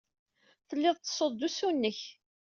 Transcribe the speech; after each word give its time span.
Tellid 0.67 0.95
tettessud-d 0.97 1.41
usu-nnek. 1.47 1.99